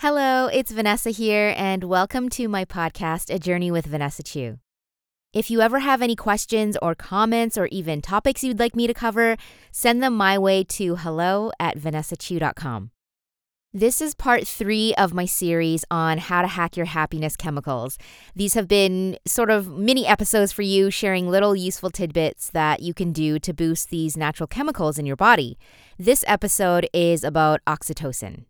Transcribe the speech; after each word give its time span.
Hello, 0.00 0.46
it's 0.48 0.72
Vanessa 0.72 1.08
here, 1.08 1.54
and 1.56 1.82
welcome 1.82 2.28
to 2.28 2.48
my 2.48 2.66
podcast, 2.66 3.34
A 3.34 3.38
Journey 3.38 3.70
with 3.70 3.86
Vanessa 3.86 4.22
Chu. 4.22 4.58
If 5.32 5.50
you 5.50 5.62
ever 5.62 5.78
have 5.78 6.02
any 6.02 6.14
questions 6.14 6.76
or 6.82 6.94
comments 6.94 7.56
or 7.56 7.64
even 7.68 8.02
topics 8.02 8.44
you'd 8.44 8.58
like 8.58 8.76
me 8.76 8.86
to 8.86 8.92
cover, 8.92 9.38
send 9.72 10.02
them 10.02 10.14
my 10.14 10.36
way 10.36 10.64
to 10.64 10.96
hello 10.96 11.50
at 11.58 11.78
vanessachu.com. 11.78 12.90
This 13.72 14.02
is 14.02 14.14
part 14.14 14.46
three 14.46 14.94
of 14.96 15.14
my 15.14 15.24
series 15.24 15.82
on 15.90 16.18
how 16.18 16.42
to 16.42 16.48
hack 16.48 16.76
your 16.76 16.86
happiness 16.86 17.34
chemicals. 17.34 17.96
These 18.34 18.52
have 18.52 18.68
been 18.68 19.16
sort 19.26 19.48
of 19.48 19.78
mini 19.78 20.06
episodes 20.06 20.52
for 20.52 20.60
you, 20.60 20.90
sharing 20.90 21.30
little 21.30 21.56
useful 21.56 21.88
tidbits 21.88 22.50
that 22.50 22.80
you 22.80 22.92
can 22.92 23.12
do 23.12 23.38
to 23.38 23.54
boost 23.54 23.88
these 23.88 24.14
natural 24.14 24.46
chemicals 24.46 24.98
in 24.98 25.06
your 25.06 25.16
body. 25.16 25.58
This 25.98 26.22
episode 26.28 26.86
is 26.92 27.24
about 27.24 27.62
oxytocin. 27.66 28.44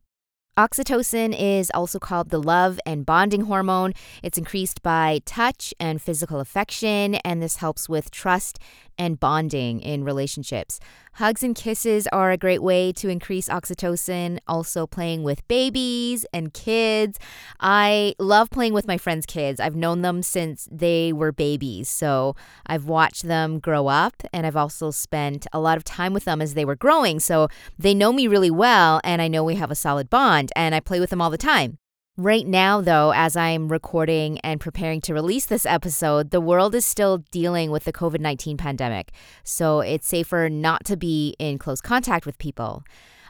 Oxytocin 0.56 1.36
is 1.38 1.70
also 1.74 1.98
called 1.98 2.30
the 2.30 2.40
love 2.40 2.80
and 2.86 3.04
bonding 3.04 3.42
hormone. 3.42 3.92
It's 4.22 4.38
increased 4.38 4.82
by 4.82 5.20
touch 5.26 5.74
and 5.78 6.00
physical 6.00 6.40
affection, 6.40 7.16
and 7.16 7.42
this 7.42 7.56
helps 7.56 7.90
with 7.90 8.10
trust 8.10 8.58
and 8.98 9.20
bonding 9.20 9.80
in 9.80 10.02
relationships. 10.04 10.80
Hugs 11.14 11.42
and 11.42 11.54
kisses 11.54 12.06
are 12.08 12.30
a 12.30 12.36
great 12.36 12.62
way 12.62 12.92
to 12.92 13.08
increase 13.08 13.48
oxytocin, 13.48 14.38
also 14.46 14.86
playing 14.86 15.22
with 15.22 15.46
babies 15.48 16.26
and 16.32 16.52
kids. 16.52 17.18
I 17.60 18.14
love 18.18 18.50
playing 18.50 18.72
with 18.72 18.86
my 18.86 18.96
friends' 18.96 19.26
kids. 19.26 19.60
I've 19.60 19.76
known 19.76 20.02
them 20.02 20.22
since 20.22 20.68
they 20.70 21.12
were 21.12 21.32
babies, 21.32 21.88
so 21.88 22.36
I've 22.66 22.86
watched 22.86 23.24
them 23.24 23.58
grow 23.58 23.86
up, 23.88 24.22
and 24.32 24.46
I've 24.46 24.56
also 24.56 24.90
spent 24.90 25.46
a 25.52 25.60
lot 25.60 25.76
of 25.76 25.84
time 25.84 26.14
with 26.14 26.24
them 26.24 26.40
as 26.40 26.54
they 26.54 26.64
were 26.64 26.76
growing. 26.76 27.20
So 27.20 27.48
they 27.78 27.94
know 27.94 28.12
me 28.12 28.26
really 28.26 28.50
well, 28.50 29.00
and 29.04 29.20
I 29.20 29.28
know 29.28 29.44
we 29.44 29.54
have 29.56 29.70
a 29.70 29.74
solid 29.74 30.08
bond, 30.10 30.45
and 30.54 30.74
I 30.74 30.80
play 30.80 31.00
with 31.00 31.10
them 31.10 31.20
all 31.20 31.30
the 31.30 31.38
time. 31.38 31.78
Right 32.18 32.46
now, 32.46 32.80
though, 32.80 33.12
as 33.14 33.36
I'm 33.36 33.68
recording 33.68 34.38
and 34.38 34.58
preparing 34.58 35.02
to 35.02 35.12
release 35.12 35.44
this 35.44 35.66
episode, 35.66 36.30
the 36.30 36.40
world 36.40 36.74
is 36.74 36.86
still 36.86 37.18
dealing 37.30 37.70
with 37.70 37.84
the 37.84 37.92
COVID 37.92 38.20
19 38.20 38.56
pandemic, 38.56 39.12
so 39.44 39.80
it's 39.80 40.08
safer 40.08 40.48
not 40.48 40.86
to 40.86 40.96
be 40.96 41.36
in 41.38 41.58
close 41.58 41.82
contact 41.82 42.24
with 42.24 42.38
people. 42.38 42.82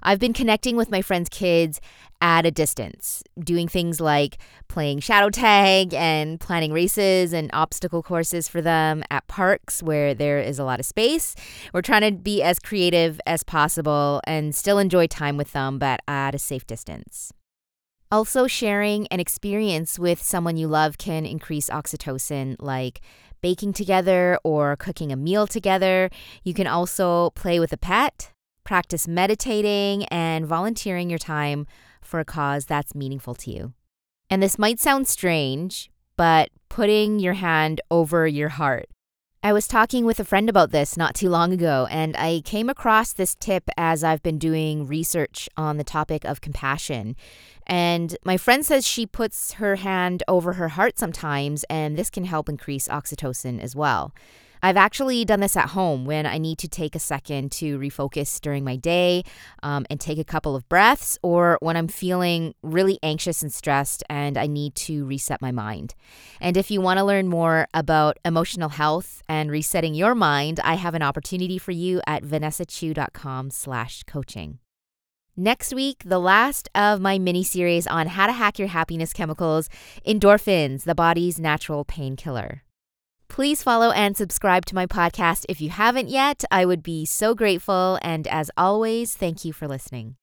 I've 0.05 0.20
been 0.20 0.33
connecting 0.33 0.77
with 0.77 0.89
my 0.89 1.03
friends' 1.03 1.28
kids 1.28 1.81
at 2.20 2.47
a 2.47 2.53
distance, 2.53 3.25
doing 3.41 3.67
things 3.67 4.01
like 4.01 4.39
playing 4.69 5.00
shadow 5.00 5.31
tag 5.31 5.93
and 5.93 6.39
planning 6.39 6.73
races 6.73 7.33
and 7.33 7.50
obstacle 7.53 8.05
courses 8.05 8.47
for 8.47 8.62
them 8.62 9.03
at 9.11 9.27
parks 9.27 9.83
where 9.83 10.15
there 10.15 10.39
is 10.39 10.61
a 10.61 10.65
lot 10.65 10.78
of 10.78 10.87
space. 10.87 11.34
We're 11.75 11.83
trying 11.83 12.03
to 12.03 12.12
be 12.12 12.41
as 12.41 12.61
creative 12.61 13.21
as 13.27 13.43
possible 13.43 14.21
and 14.28 14.55
still 14.55 14.78
enjoy 14.78 15.09
time 15.09 15.37
with 15.37 15.53
them, 15.53 15.81
but 15.81 15.98
at 16.06 16.37
a 16.37 16.39
safe 16.39 16.69
distance. 16.69 17.33
Also, 18.11 18.47
sharing 18.47 19.09
an 19.09 19.19
experience 19.19 19.99
with 19.99 20.23
someone 20.23 20.57
you 20.57 20.69
love 20.69 20.97
can 20.97 21.27
increase 21.27 21.69
oxytocin, 21.69 22.55
like 22.61 23.01
baking 23.41 23.73
together 23.73 24.39
or 24.45 24.77
cooking 24.77 25.11
a 25.11 25.17
meal 25.17 25.47
together. 25.47 26.09
You 26.45 26.55
can 26.55 26.69
also 26.69 27.31
play 27.31 27.59
with 27.59 27.73
a 27.73 27.77
pet, 27.77 28.31
practice 28.62 29.09
meditating, 29.09 30.05
and 30.05 30.47
volunteering 30.47 31.11
your 31.11 31.19
time 31.19 31.67
for 32.01 32.21
a 32.21 32.25
cause 32.25 32.67
that's 32.67 32.95
meaningful 32.95 33.34
to 33.34 33.51
you. 33.51 33.73
And 34.31 34.41
this 34.43 34.59
might 34.59 34.81
sound 34.81 35.09
strange, 35.09 35.91
but 36.17 36.51
putting 36.69 37.19
your 37.19 37.34
hand 37.34 37.81
over 37.91 38.27
your 38.27 38.51
heart. 38.51 38.89
I 39.42 39.53
was 39.53 39.69
talking 39.69 40.05
with 40.05 40.19
a 40.19 40.25
friend 40.25 40.48
about 40.48 40.73
this 40.73 40.97
not 40.97 41.15
too 41.15 41.29
long 41.29 41.53
ago, 41.53 41.87
and 41.91 42.17
I 42.17 42.42
came 42.45 42.69
across 42.69 43.12
this 43.12 43.37
tip 43.37 43.70
as 43.77 44.03
I've 44.03 44.23
been 44.23 44.39
doing 44.39 44.87
research 44.87 45.48
on 45.56 45.77
the 45.77 45.84
topic 45.84 46.25
of 46.25 46.41
compassion. 46.41 47.15
And 47.67 48.17
my 48.25 48.39
friend 48.39 48.67
says 48.67 48.87
she 48.87 49.06
puts 49.06 49.55
her 49.55 49.77
hand 49.77 50.23
over 50.27 50.55
her 50.55 50.70
heart 50.70 50.98
sometimes, 50.98 51.65
and 51.70 51.97
this 51.97 52.11
can 52.11 52.25
help 52.25 52.48
increase 52.48 52.89
oxytocin 52.89 53.61
as 53.61 53.77
well. 53.77 54.12
I've 54.62 54.77
actually 54.77 55.25
done 55.25 55.41
this 55.41 55.57
at 55.57 55.71
home 55.71 56.05
when 56.05 56.27
I 56.27 56.37
need 56.39 56.59
to 56.59 56.69
take 56.69 56.94
a 56.94 56.99
second 56.99 57.50
to 57.53 57.78
refocus 57.78 58.39
during 58.41 58.65
my 58.65 58.77
day 58.77 59.22
um, 59.62 59.87
and 59.91 59.99
take 60.00 60.19
a 60.19 60.25
couple 60.25 60.56
of 60.56 60.67
breaths, 60.69 61.19
or 61.22 61.56
when 61.61 61.77
I'm 61.77 61.89
feeling 61.89 62.55
really 62.62 62.99
anxious 63.03 63.43
and 63.43 63.53
stressed 63.53 64.03
and 64.09 64.39
I 64.39 64.47
need 64.47 64.75
to 64.77 65.05
reset 65.05 65.43
my 65.43 65.53
mind. 65.53 65.95
And 66.41 66.56
if 66.56 66.71
you 66.71 66.81
want 66.81 66.99
to 66.99 67.05
learn 67.05 67.28
more 67.28 67.66
about 67.75 68.16
emotional 68.25 68.71
health 68.71 69.22
and 69.28 69.50
resetting 69.50 69.95
your 69.95 70.15
mind, 70.15 70.59
I 70.65 70.72
have 70.75 70.95
an 70.95 71.03
opportunity 71.03 71.59
for 71.59 71.72
you 71.72 72.00
at 72.06 72.22
vanessachu.com/coaching. 72.22 74.59
Next 75.39 75.75
week, 75.75 76.03
the 76.03 76.19
last 76.19 76.71
of 76.75 76.99
my 76.99 77.19
mini 77.19 77.45
series 77.45 77.87
on 77.87 78.06
how 78.06 78.27
to 78.27 78.33
hack 78.33 78.59
your 78.59 78.69
happiness 78.69 79.12
chemicals, 79.12 79.69
endorphins, 80.06 80.84
the 80.84 80.95
body's 80.95 81.39
natural 81.39 81.84
painkiller. 81.84 82.62
Please 83.28 83.62
follow 83.62 83.91
and 83.91 84.16
subscribe 84.16 84.64
to 84.66 84.75
my 84.75 84.87
podcast 84.87 85.44
if 85.48 85.60
you 85.60 85.70
haven't 85.70 86.09
yet. 86.09 86.44
I 86.50 86.64
would 86.64 86.82
be 86.82 87.04
so 87.04 87.34
grateful. 87.34 87.98
And 88.03 88.26
as 88.28 88.50
always, 88.56 89.14
thank 89.14 89.44
you 89.44 89.53
for 89.53 89.69
listening. 89.69 90.16